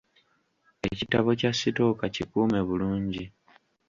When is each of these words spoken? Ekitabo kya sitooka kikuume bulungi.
Ekitabo 0.89 1.29
kya 1.39 1.51
sitooka 1.59 2.03
kikuume 2.15 2.59
bulungi. 2.67 3.23